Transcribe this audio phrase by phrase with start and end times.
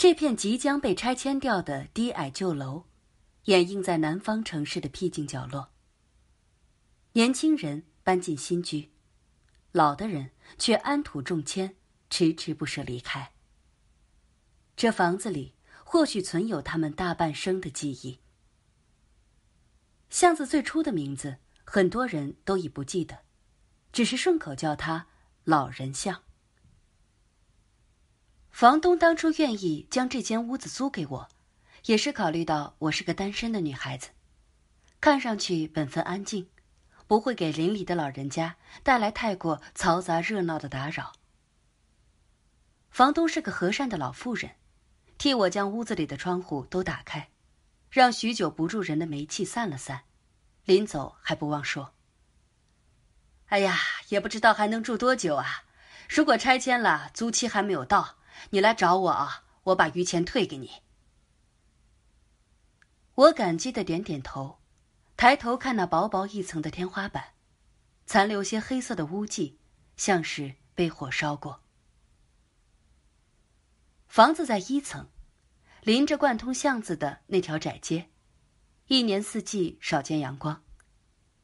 [0.00, 2.86] 这片即将被拆迁掉的低矮旧楼，
[3.44, 5.72] 掩映在南方城市的僻静角落。
[7.12, 8.92] 年轻人搬进新居，
[9.72, 11.76] 老的人却安土重迁，
[12.08, 13.32] 迟迟不舍离开。
[14.74, 15.52] 这房子里
[15.84, 18.20] 或许存有他们大半生的记忆。
[20.08, 23.18] 巷子最初的名字，很多人都已不记得，
[23.92, 25.08] 只是顺口叫它
[25.44, 26.22] “老人巷”。
[28.50, 31.28] 房东当初愿意将这间屋子租给我，
[31.86, 34.10] 也是考虑到我是个单身的女孩子，
[35.00, 36.46] 看上去本分安静，
[37.06, 41.12] 不会给邻里的老人家带来太过嘈杂热闹的打扰。
[42.90, 44.50] 房东是个和善的老妇人，
[45.16, 47.30] 替我将屋子里的窗户都打开，
[47.88, 50.02] 让许久不住人的煤气散了散，
[50.64, 51.94] 临走还不忘说
[53.46, 55.64] ：“哎呀，也不知道还能住多久啊！
[56.08, 58.16] 如果拆迁了，租期还没有到。”
[58.48, 59.44] 你来找我啊！
[59.64, 60.70] 我把余钱退给你。
[63.14, 64.58] 我感激的点点头，
[65.16, 67.34] 抬头看那薄薄一层的天花板，
[68.06, 69.58] 残留些黑色的污迹，
[69.98, 71.62] 像是被火烧过。
[74.08, 75.10] 房子在一层，
[75.82, 78.10] 临着贯通巷子的那条窄街，
[78.86, 80.64] 一年四季少见阳光，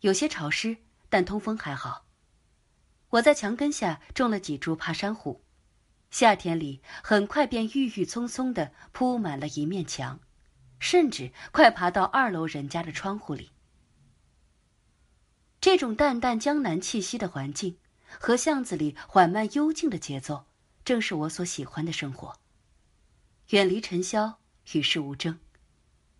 [0.00, 0.78] 有些潮湿，
[1.10, 2.06] 但通风还好。
[3.10, 5.45] 我在墙根下种了几株爬山虎。
[6.10, 10.20] 夏天里，很快便郁郁葱葱的铺满了一面墙，
[10.78, 13.50] 甚至快爬到二楼人家的窗户里。
[15.60, 17.76] 这种淡淡江南气息的环境，
[18.18, 20.46] 和巷子里缓慢幽静的节奏，
[20.84, 22.38] 正是我所喜欢的生活。
[23.50, 24.38] 远离尘嚣，
[24.72, 25.38] 与世无争，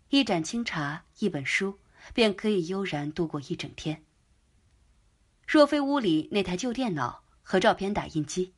[0.09, 1.79] 一盏清茶，一本书，
[2.13, 4.03] 便可以悠然度过一整天。
[5.47, 8.53] 若非屋里那台旧电脑和照片打印机。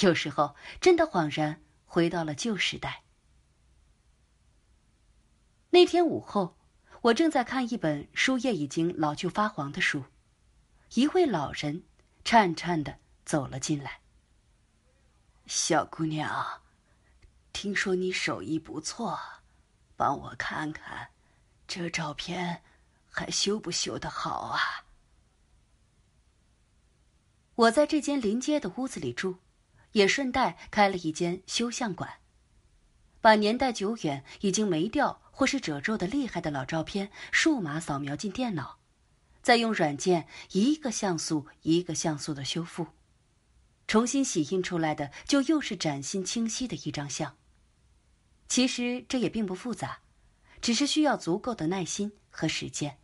[0.00, 3.02] 有时候真的恍然回到了旧时代。
[5.70, 6.56] 那天午后，
[7.02, 10.04] 我正在看一本书页已经老旧发黄的书，
[10.94, 11.84] 一位老人
[12.24, 14.00] 颤颤的走了进来。
[15.46, 16.62] 小姑娘，
[17.52, 19.18] 听说你手艺不错，
[19.96, 21.10] 帮我看看，
[21.66, 22.62] 这照片
[23.08, 24.84] 还修不修得好啊？
[27.54, 29.38] 我在这间临街的屋子里住。
[29.92, 32.18] 也顺带开了一间修相馆，
[33.20, 38.78] 把年代久远、已经没掉或是褶皱的厉害的老照片数码扫描进电脑，
[39.42, 42.86] 再用软件一个像素一个像素的修复，
[43.86, 47.36] 重新洗印出来的就又是崭新清晰的一张相。
[48.48, 50.00] 其实这也并不复杂，
[50.60, 52.98] 只是需要足够的耐心和时间。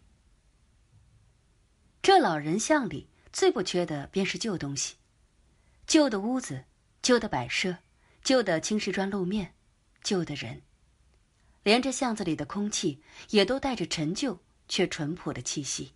[2.03, 4.97] 这老人像里最不缺的便是旧东西，
[5.87, 6.65] 旧的屋子。
[7.09, 7.79] 旧的摆设，
[8.23, 9.55] 旧的青石砖路面，
[10.03, 10.61] 旧的人，
[11.63, 15.95] 连着巷子里的空气也都带着陈旧却淳朴的气息。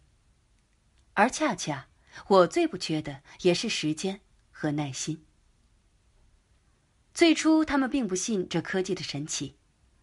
[1.13, 1.89] 而恰恰
[2.29, 5.27] 我最不缺的也是时间和耐心。
[7.13, 9.59] 最初他们并不信这科技的神奇，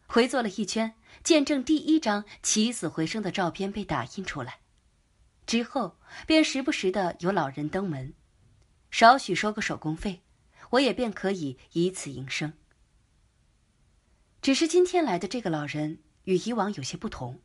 [0.05, 0.93] 回坐了一圈，
[1.23, 4.59] 见证第一张起死回生的照片被打印出来，
[5.47, 5.97] 之后
[6.27, 8.13] 便时不时的有老人登门，
[8.91, 10.21] 少许收个手工费。
[10.72, 12.53] 我也便可以以此营生。
[14.41, 17.41] 只是今天来的这个老人与以往有些不同，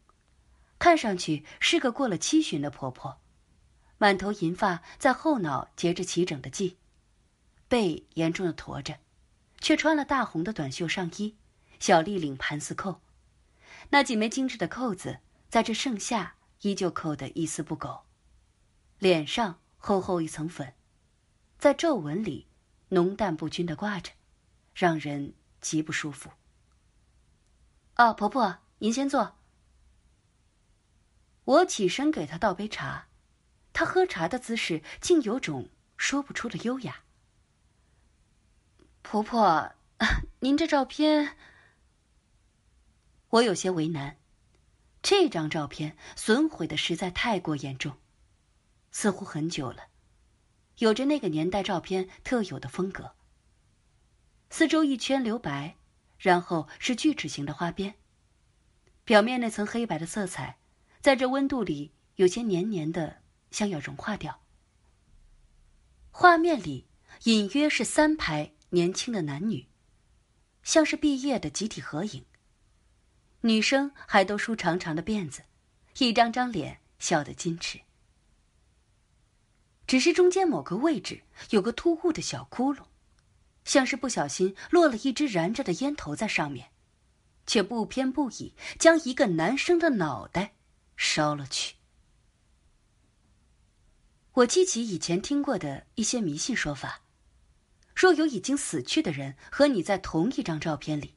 [0.79, 3.21] 看上去是个过了七旬的婆婆，
[3.99, 6.77] 满头银发在后脑结着齐整的髻，
[7.67, 8.99] 背严重的驼着，
[9.61, 11.37] 却穿了大红的短袖上衣，
[11.81, 13.01] 小立领盘丝扣，
[13.91, 15.19] 那几枚精致的扣子
[15.49, 18.05] 在这盛夏依旧扣得一丝不苟，
[18.99, 20.75] 脸上厚厚一层粉，
[21.59, 22.47] 在皱纹里。
[22.95, 24.13] 浓淡不均的挂着，
[24.75, 26.31] 让人极不舒服。
[27.97, 29.37] 哦，婆婆，您先坐。
[31.45, 33.09] 我起身给她倒杯茶，
[33.73, 37.03] 她喝茶的姿势竟有种说不出的优雅。
[39.03, 39.75] 婆婆，
[40.41, 41.37] 您这照片……
[43.29, 44.17] 我有些为难，
[45.03, 47.99] 这张照片损毁的实在太过严重，
[48.91, 49.89] 似乎很久了。
[50.79, 53.15] 有着那个年代照片特有的风格。
[54.51, 55.77] 四周一圈留白，
[56.19, 57.95] 然后是锯齿形的花边。
[59.05, 60.59] 表面那层黑白的色彩，
[61.01, 64.41] 在这温度里有些黏黏的，像要融化掉。
[66.11, 66.87] 画面里
[67.25, 69.67] 隐约是三排年轻的男女，
[70.63, 72.25] 像是毕业的集体合影。
[73.41, 75.43] 女生还都梳长长的辫子，
[75.99, 77.81] 一张张脸笑得矜持。
[79.87, 82.85] 只是中间某个位置有个突兀的小窟窿，
[83.65, 86.71] 像是不小心落了一支燃着的烟头在上面，
[87.47, 90.55] 却不偏不倚将一个男生的脑袋
[90.97, 91.77] 烧了去。
[94.33, 97.03] 我记起以前听过的一些迷信说法，
[97.95, 101.15] 若有已经死去的人和你在同一张照片里，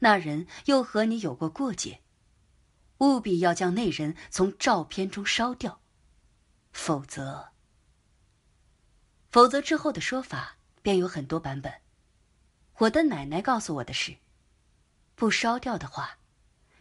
[0.00, 2.00] 那人又和你有过过节，
[2.98, 5.80] 务必要将那人从照片中烧掉，
[6.72, 7.49] 否则，
[9.30, 11.72] 否则之后的说法便有很多版本。
[12.78, 14.16] 我的奶奶告诉我的是，
[15.14, 16.18] 不烧掉的话，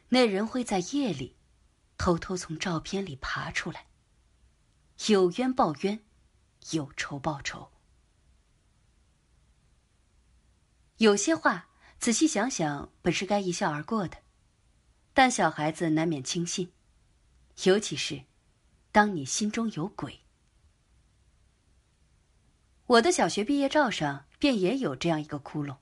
[0.10, 1.36] 那人会在夜里
[1.98, 3.86] 偷偷从照片里爬出来。
[5.08, 6.00] 有冤报冤，
[6.72, 7.72] 有仇报仇。
[10.98, 11.70] 有些话
[12.00, 14.18] 仔细想想，本是该一笑而过的，
[15.14, 16.72] 但小孩子难免轻信，
[17.64, 18.24] 尤其是
[18.92, 20.22] 当你心中有鬼。
[22.90, 25.78] 我的小学毕业照上便也有这样一个窟窿，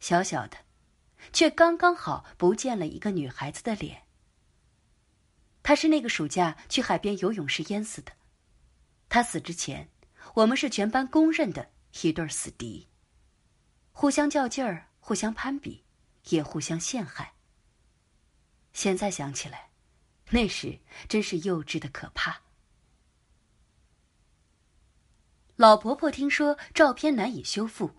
[0.00, 0.56] 小小的，
[1.32, 4.02] 却刚刚好不见了一个女孩子的脸。
[5.62, 8.10] 她是那个暑假去海边游泳时淹死的。
[9.08, 9.88] 她死之前，
[10.34, 11.70] 我们是全班公认的
[12.02, 12.88] 一对死敌。
[13.92, 15.84] 互相较劲儿，互相攀比，
[16.30, 17.34] 也互相陷害。
[18.72, 19.70] 现在想起来，
[20.30, 20.76] 那时
[21.08, 22.45] 真是幼稚的可怕。
[25.56, 27.92] 老婆婆听说照片难以修复，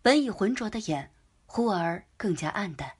[0.00, 1.12] 本已浑浊的眼，
[1.44, 2.92] 忽而更加暗淡。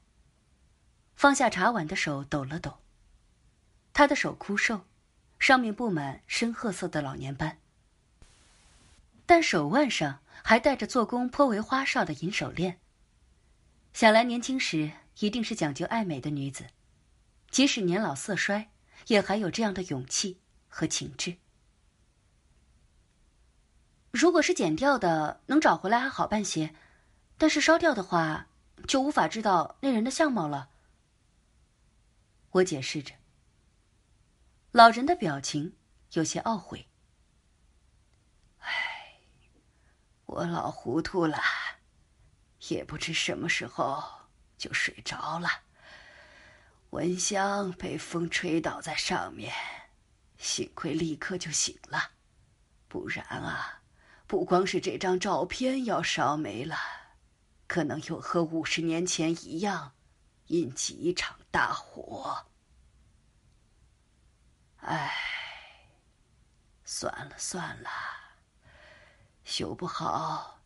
[1.17, 2.81] 放下茶碗的手抖了抖，
[3.95, 4.85] 她的手枯瘦。
[5.39, 7.59] 上面布满深褐色的老年斑，
[9.25, 12.81] 但手腕上还戴着做工颇为花哨的银手链。
[13.93, 14.91] 想来年轻时
[15.21, 16.67] 一定是讲究爱美的女子，
[17.51, 18.69] 即使年老色衰，
[19.07, 21.37] 也还有这样的勇气和情致。
[24.11, 26.75] 如果是剪掉的，能找回来还好办些；
[27.37, 28.47] 但是烧掉的话，
[28.87, 30.71] 就无法知道那人的相貌了。
[32.51, 33.15] 我解释着。
[34.73, 35.77] 老人的表情
[36.13, 36.89] 有些懊悔。
[38.59, 39.21] 唉，
[40.27, 41.39] 我老糊涂了，
[42.69, 44.03] 也不知什么时候
[44.57, 45.49] 就睡着了。
[46.91, 49.53] 蚊香被风吹倒在上面，
[50.39, 52.13] 幸亏立刻就醒了，
[52.89, 53.78] 不然啊，
[54.29, 56.77] 不光是这张照片要烧没了，
[57.67, 59.95] 可能又和五十年前一样，
[60.49, 62.47] 引起一场大火。
[64.77, 65.11] 唉，
[66.85, 67.89] 算了算了，
[69.45, 70.61] 修不好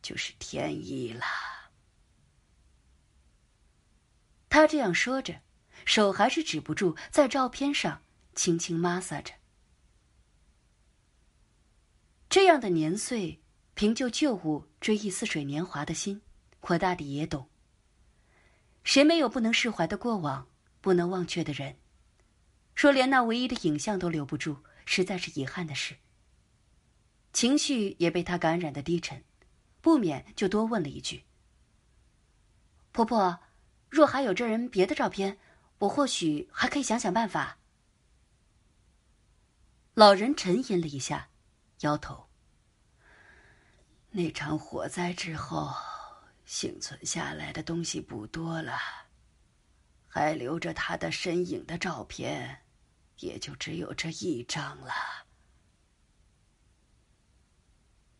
[0.00, 1.26] 就是天意了。
[4.48, 5.42] 他这样说着，
[5.84, 8.02] 手还是止不住在照片上
[8.34, 9.34] 轻轻抹撒着。
[12.32, 13.42] 这样的年岁，
[13.74, 16.22] 凭就旧物追忆似水年华的心，
[16.62, 17.50] 我大抵也懂。
[18.82, 20.48] 谁没有不能释怀的过往，
[20.80, 21.76] 不能忘却的人？
[22.74, 24.56] 说连那唯一的影像都留不住，
[24.86, 25.96] 实在是遗憾的事。
[27.34, 29.22] 情绪也被他感染的低沉，
[29.82, 31.24] 不免就多问了一句
[32.92, 33.40] ：“婆婆，
[33.90, 35.36] 若还有这人别的照片，
[35.80, 37.58] 我或许还可以想想办法。”
[39.92, 41.28] 老人沉吟了一下，
[41.82, 42.28] 摇头
[44.10, 45.72] ：“那场火灾之后，
[46.44, 48.78] 幸存下来的东西不多了，
[50.08, 52.58] 还留着他的身影的照片。”
[53.18, 54.92] 也就只有这一张了。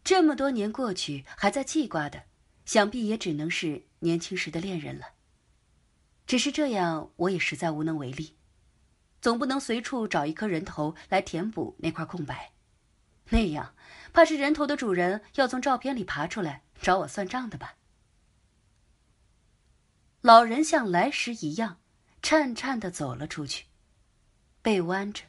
[0.04, 2.26] 这么多年过去，还在记挂的，
[2.64, 5.14] 想必也只能是年轻时的恋人了。
[6.24, 8.36] 只是这样，我也实在无能为力，
[9.20, 12.52] 总不能随处找一颗人头来填补那块空白，
[13.32, 13.74] 那样
[14.12, 17.76] 怕是人头的主人要从照片里爬出来找我算账的吧。
[20.20, 21.80] 老人像来时一样，
[22.20, 23.64] 颤颤的走了出去。
[24.60, 25.24] 背弯着，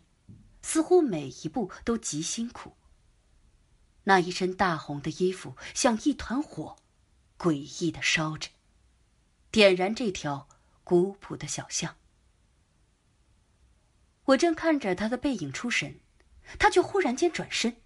[0.61, 2.75] 似乎每一步都极辛苦。
[4.03, 6.75] 那一身大红的衣服像一团火，
[7.39, 8.49] 诡异的烧着，
[9.49, 10.49] 点燃这条
[10.83, 11.95] 古朴的小巷。
[14.25, 16.01] 我正看着他的背影出神，
[16.59, 17.77] 他却忽然间转身，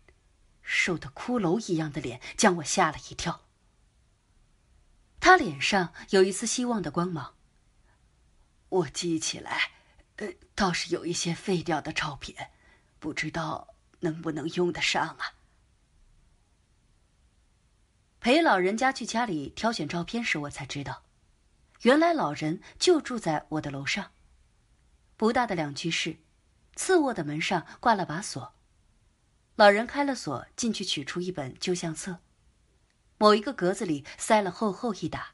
[0.68, 3.46] 瘦的骷髅一样的脸将我吓了一跳。
[5.20, 7.36] 他脸上有一丝希望的光芒。
[8.70, 9.72] 我记起来。
[10.18, 12.50] 呃，倒是有一些废掉的照片，
[12.98, 15.36] 不知道能不能用得上啊？
[18.20, 21.04] 陪老人家去家里挑选照片时，我才知道，
[21.82, 24.12] 原来老人就住在我的楼上。
[25.18, 26.18] 不大的两居室，
[26.76, 28.56] 次卧的门上挂了把锁。
[29.58, 32.20] 老人开了锁，进去取出一本旧相册，
[33.18, 35.34] 某一个格子里塞了厚厚一沓，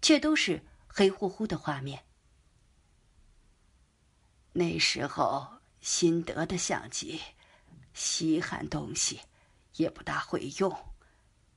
[0.00, 2.02] 却都是黑乎乎的画面。
[4.54, 5.46] 那时候
[5.82, 7.20] 新得的相机，
[7.92, 9.20] 稀罕东西，
[9.74, 10.74] 也不大会用，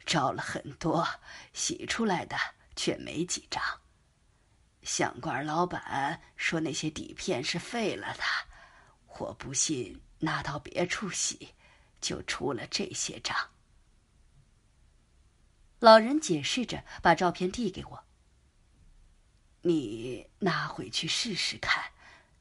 [0.05, 1.07] 照了很多，
[1.53, 2.35] 洗出来的
[2.75, 3.63] 却没几张。
[4.83, 8.23] 相馆老板说那些底片是废了的，
[9.17, 11.53] 我不信，拿到别处洗，
[12.01, 13.51] 就出了这些张。
[15.79, 18.03] 老人解释着，把照片递给我。
[19.61, 21.91] 你拿回去试试看，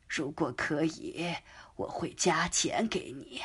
[0.09, 1.37] 如果可以，
[1.77, 3.43] 我会加钱给你。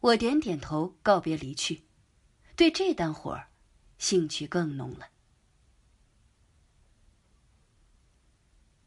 [0.00, 1.84] 我点点头，告别离去，
[2.54, 3.50] 对这单活儿
[3.98, 5.10] 兴趣更浓了。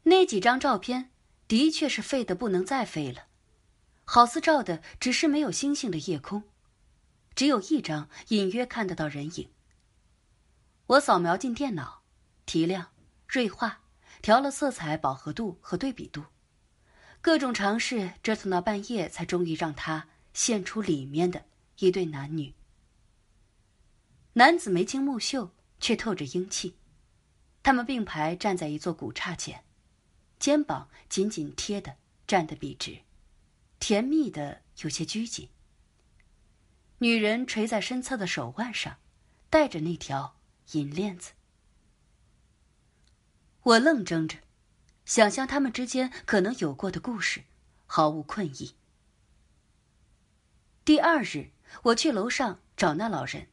[0.04, 1.12] 那几张照片
[1.46, 3.28] 的确是废的不能再废了，
[4.14, 6.42] 好似照的只是没有星星的夜空，
[7.34, 9.50] 只有一张隐约看得到人影。
[10.84, 12.02] 我扫描进电脑，
[12.44, 12.92] 提亮、
[13.26, 13.80] 锐化，
[14.20, 16.26] 调了色彩饱和度和对比度，
[17.22, 21.46] 各种尝试，折腾到半夜，才终于让它现出里面的
[21.78, 22.54] 一对男女。
[24.34, 26.76] 男子眉清目秀，却透着英气，
[27.62, 29.64] 他们并排站在一座古刹前。
[30.38, 33.00] 肩膀紧紧贴的，站得笔直，
[33.82, 35.48] 甜蜜的有些拘谨。
[36.98, 38.98] 女人垂在身侧的手腕上，
[39.50, 40.36] 戴着那条
[40.70, 41.32] 银链子。
[43.64, 44.38] 我愣怔着，
[45.04, 47.42] 想象他们之间可能有过的故事，
[47.86, 48.76] 毫无困意。
[50.84, 51.50] 第二日，
[51.82, 53.48] 我去楼上找那老人，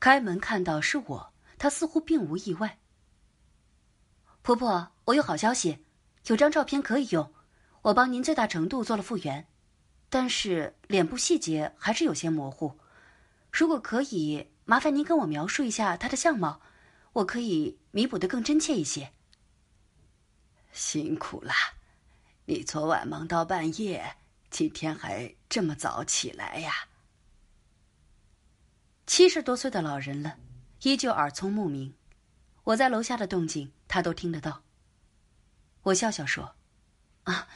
[0.00, 2.78] 开门看到是我，他似乎并无意外。
[4.40, 5.84] 婆婆，我有好消息。
[6.28, 7.33] 有张照片可以用，
[7.84, 9.46] 我帮您最大程度做了复原，
[10.08, 12.78] 但是脸部细节还是有些模糊。
[13.52, 16.62] 如果可以，麻烦您跟我描述一下他的相貌，
[17.12, 19.12] 我可以弥补的更真切一些。
[20.72, 21.52] 辛苦了，
[22.46, 24.16] 你昨晚忙到半夜，
[24.48, 26.72] 今天还这么早起来呀？
[29.06, 30.38] 七十多岁的老人了，
[30.80, 31.94] 依旧耳聪目明，
[32.64, 34.62] 我在楼下的动静他都听得到。
[35.82, 36.56] 我笑笑说
[37.24, 37.46] ：“啊，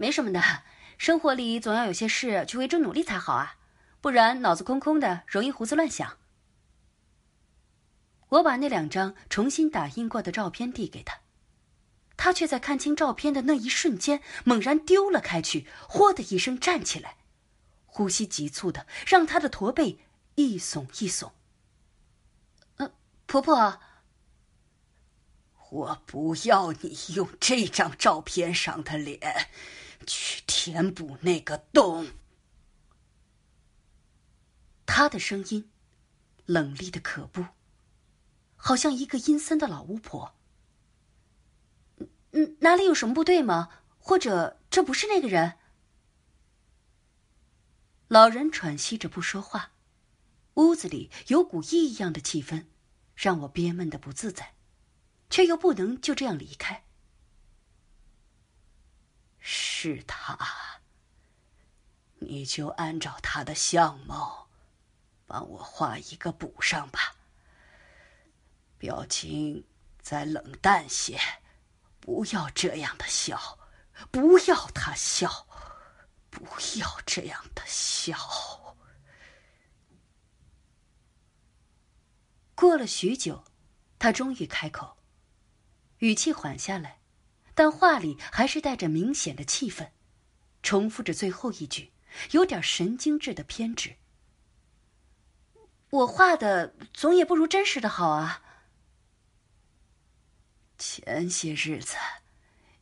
[0.00, 0.40] 没什么的，
[0.96, 3.56] 生活里总要有些事去为之努力才好啊，
[4.00, 6.16] 不然脑子空空的，容易胡思乱想。”
[8.30, 11.20] 我把那两张重新打印过的照片递给他，
[12.16, 17.18] 他却在看清照片的那一瞬间猛然丢了开去，嚯的一声站起来，
[17.84, 19.98] 呼吸急促的让他的驼背
[20.36, 21.32] 一耸一耸。
[22.76, 22.90] 呃，
[23.26, 23.80] 婆婆。
[25.70, 29.20] 我不要你用这张照片上的脸
[30.06, 32.06] 去填补那个洞。
[34.86, 35.70] 他的声音
[36.46, 37.46] 冷厉的可怖，
[38.56, 40.34] 好像一个阴森的老巫婆。
[42.32, 43.68] 嗯，哪里有什么不对吗？
[43.98, 45.58] 或者这不是那个人？
[48.08, 49.72] 老人喘息着不说话，
[50.54, 52.66] 屋子里有股异样的气氛，
[53.14, 54.54] 让我憋闷的不自在。
[55.30, 56.82] 却又不能就这样离开。
[59.40, 60.38] 是他，
[62.18, 64.48] 你就按照他的相貌，
[65.26, 67.16] 帮我画一个补上吧。
[68.78, 69.66] 表情
[70.00, 71.18] 再冷淡些，
[71.98, 73.58] 不要这样的笑，
[74.10, 75.46] 不要他笑，
[76.30, 76.44] 不
[76.78, 78.76] 要这样的笑。
[82.54, 83.44] 过了许久，
[83.98, 84.98] 他终于开口。
[85.98, 86.99] 语气缓下来，
[87.60, 89.92] 但话里还是带着明显的气愤，
[90.62, 91.92] 重复着最后一句，
[92.30, 93.96] 有点神经质的偏执。
[95.90, 98.42] 我画的总也不如真实的好啊。
[100.78, 101.96] 前些日子，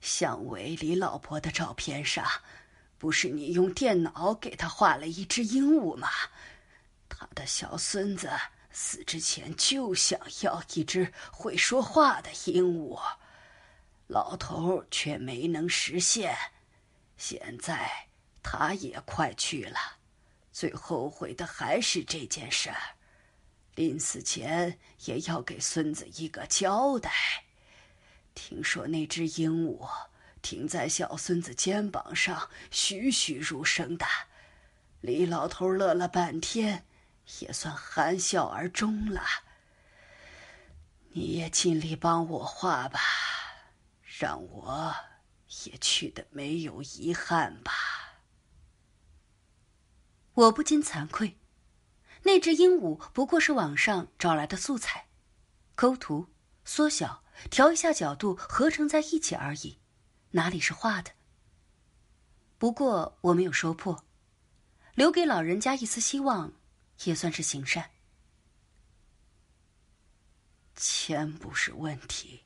[0.01, 2.25] 向伟李老婆的照片上，
[2.99, 6.09] 不是你用电脑给他画了一只鹦鹉吗？
[7.09, 8.31] 他的小孙子。
[8.71, 12.97] 死之前就想要一只会说话的鹦鹉，
[14.09, 16.37] 老头却没能实现。
[17.17, 18.09] 现在
[18.43, 19.79] 他也快去了，
[20.53, 22.97] 最后悔的还是这件事儿。
[23.77, 27.13] 临死前也要给孙子一个交代。
[28.35, 29.89] 听说那只鹦鹉
[30.43, 34.05] 停在小孙子肩膀上，栩栩如生的。
[35.01, 36.85] 李老头乐了半天。
[37.41, 39.21] 也算含笑而终了。
[41.11, 42.99] 你也尽力帮我画吧，
[44.19, 44.93] 让我
[45.65, 47.73] 也去的没有遗憾吧。
[50.35, 51.39] 我不禁惭愧，
[52.25, 55.07] 那只鹦鹉不过是网上找来的素材，
[55.77, 56.27] 抠图、
[56.65, 59.79] 缩小、调一下角度，合成在一起而已，
[60.33, 61.13] 哪里是画的？
[62.59, 64.05] 不过我没有说破，
[64.97, 66.55] 留给老人家一丝希望，
[67.05, 67.93] 也算是行善。
[70.75, 72.45] 钱不是问题，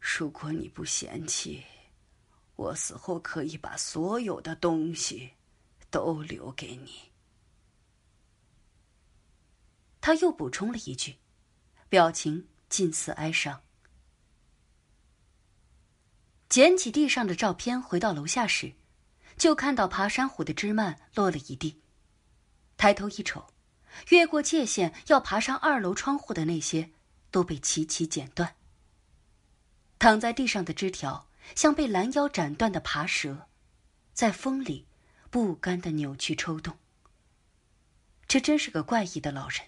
[0.00, 1.62] 如果你不嫌弃，
[2.56, 5.30] 我死后可以把所有的东西
[5.90, 7.10] 都留给你。
[10.00, 11.16] 他又补充了一句，
[11.90, 13.60] 表情近似哀伤。
[16.48, 18.72] 捡起地上的照片，回到楼下时，
[19.36, 21.80] 就看到爬山虎的枝蔓落了一地。
[22.78, 23.46] 抬头一瞅，
[24.08, 26.90] 越过界限要爬上二楼窗户的那些，
[27.30, 28.56] 都被齐齐剪断。
[30.00, 33.46] 躺在地上的枝条，像被拦腰斩断的爬蛇，
[34.14, 34.86] 在风里
[35.28, 36.78] 不甘的扭曲抽动。
[38.26, 39.66] 这真是个怪异的老人，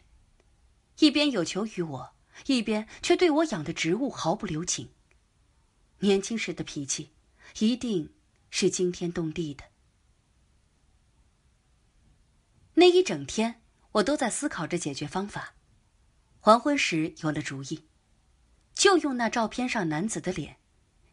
[1.01, 2.15] 一边有求于我，
[2.47, 4.91] 一边却对我养的植物毫不留情。
[5.99, 7.11] 年轻时的脾气，
[7.59, 8.15] 一定
[8.49, 9.65] 是惊天动地的。
[12.75, 13.61] 那一整天，
[13.93, 15.57] 我都在思考着解决方法。
[16.41, 17.85] 黄昏时有了主意，
[18.83, 20.57] 就用那照片上男子的脸，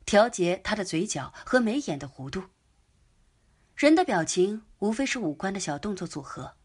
[0.03, 2.45] 调节他的嘴角和眉眼的弧度。
[3.75, 6.55] 人的表情无非是五官的小动作组合，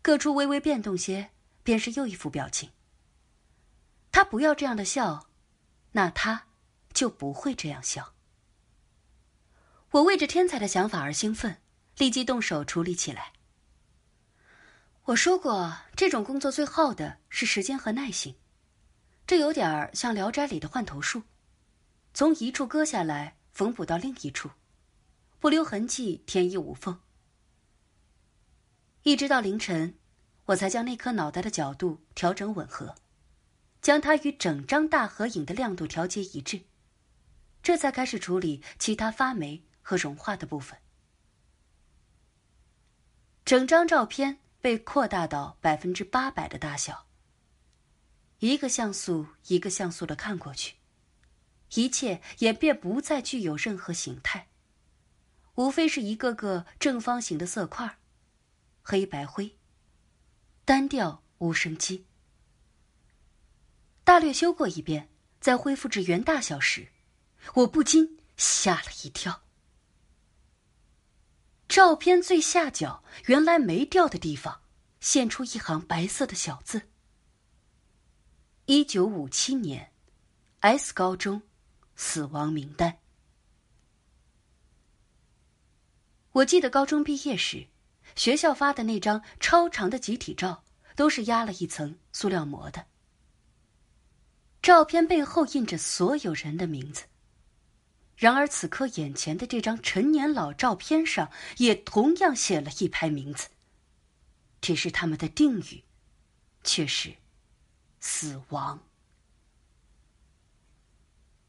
[0.00, 1.30] 各处微微变动些，
[1.64, 2.70] 便是又一副表情。
[4.12, 5.26] 他不要这样的笑，
[5.90, 6.44] 那他。
[6.94, 8.14] 就不会这样笑。
[9.90, 11.60] 我为这天才的想法而兴奋，
[11.98, 13.32] 立即动手处理起来。
[15.06, 18.36] 我说过，这种工作最耗的是时间和耐心，
[19.26, 21.24] 这有点儿像《聊斋》里的换头术，
[22.14, 24.50] 从一处割下来缝补到另一处，
[25.40, 27.00] 不留痕迹，天衣无缝。
[29.02, 29.98] 一直到凌晨，
[30.44, 32.94] 我才将那颗脑袋的角度调整吻合，
[33.82, 36.62] 将它与整张大合影的亮度调节一致。
[37.64, 40.78] 这才开始处理其他发霉和融化的部分。
[43.44, 47.05] 整张照片被扩大到百分之八百的大小。
[48.40, 50.76] 一个像素一个像素的看过去，
[51.74, 54.48] 一切也便不再具有任何形态，
[55.54, 57.98] 无非是一个个正方形的色块，
[58.82, 59.56] 黑白灰，
[60.64, 62.06] 单调无生机。
[64.04, 65.08] 大略修过一遍，
[65.40, 66.88] 在恢复至原大小时。
[67.54, 69.42] 我不禁吓了一跳。
[71.68, 74.62] 照片最下角原来没掉的地方，
[75.00, 76.88] 现出一行白色的小字
[78.68, 79.92] ：“一九五七年
[80.58, 81.40] ，S 高中
[81.94, 82.98] 死亡名单。”
[86.34, 87.68] 我记得高中毕业时，
[88.16, 90.64] 学校发的那张超长的集体照，
[90.96, 92.84] 都是压了一层塑料膜的。
[94.60, 97.04] 照片背后印着所有人的名字。
[98.16, 103.46] 然而，此刻眼前的这张陈年老照片上，也同样写了一排名字。
[104.60, 105.84] 只是他们的定语，
[106.64, 107.14] 却是
[108.00, 108.82] “死亡”。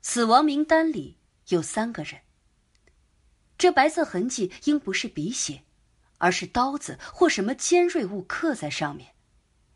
[0.01, 2.21] 死亡名单里有三个人。
[3.57, 5.63] 这白色痕迹应不是笔写，
[6.17, 9.15] 而是刀子或什么尖锐物刻在上面，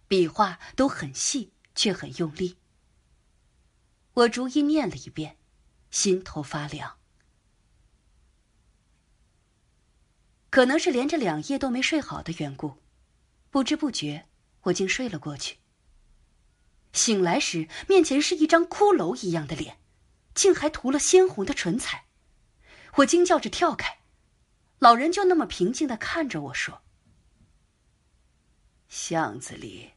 [0.07, 2.57] 笔画都很细，却很用力。
[4.13, 5.37] 我逐一念了一遍。
[5.91, 6.97] 心头发凉，
[10.49, 12.77] 可能是连着两夜都没睡好的缘故，
[13.49, 14.29] 不知不觉
[14.61, 15.57] 我竟睡了过去。
[16.93, 19.77] 醒来时，面前是一张骷髅一样的脸，
[20.33, 22.05] 竟还涂了鲜红的唇彩，
[22.97, 23.99] 我惊叫着跳开，
[24.79, 26.81] 老人就那么平静的看着我说
[28.89, 29.91] ：“巷子里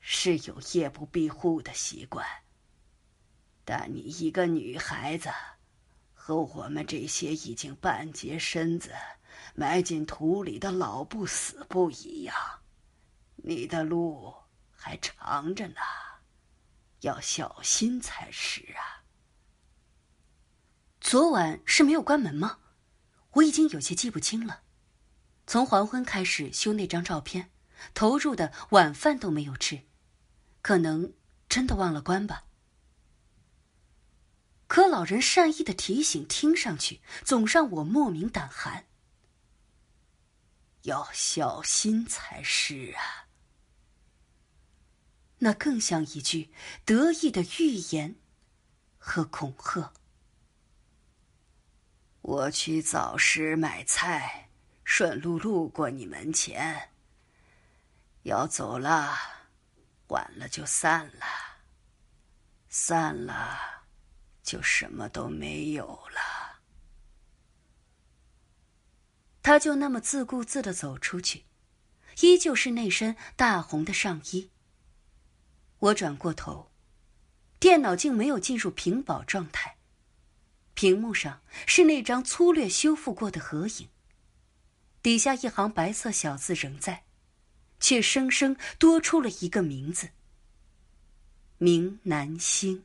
[0.00, 2.26] 是有夜不闭户的习惯。”
[3.64, 5.30] 但你一个女孩子，
[6.14, 8.90] 和我们这些已经半截身子
[9.54, 12.34] 埋进土里的老不死不一样，
[13.36, 14.34] 你的路
[14.72, 15.76] 还长着呢，
[17.02, 19.04] 要小心才是啊。
[21.00, 22.58] 昨晚是没有关门吗？
[23.32, 24.62] 我已经有些记不清了。
[25.46, 27.50] 从黄昏开始修那张照片，
[27.94, 29.82] 投入的晚饭都没有吃，
[30.60, 31.12] 可能
[31.48, 32.44] 真的忘了关吧。
[34.68, 38.86] 可老人善意的提醒，听上去总让我莫名胆寒。
[40.82, 43.21] 要小心才是啊！
[45.44, 46.50] 那更像一句
[46.84, 48.14] 得意的预言
[48.96, 49.92] 和恐吓。
[52.20, 54.50] 我去早市买菜，
[54.84, 56.90] 顺路路过你门前，
[58.22, 59.16] 要走了，
[60.08, 61.26] 晚了就散了，
[62.68, 63.84] 散了
[64.44, 66.60] 就什么都没有了。
[69.42, 71.46] 他就那么自顾自的走出去，
[72.20, 74.51] 依旧是那身大红的上衣。
[75.82, 76.70] 我转过头，
[77.58, 79.76] 电脑竟没有进入屏保状态，
[80.74, 83.88] 屏幕上是那张粗略修复过的合影，
[85.02, 87.04] 底下一行白色小字仍在。
[87.82, 90.10] 却生生多出了一个名字。
[91.58, 92.84] 明南星。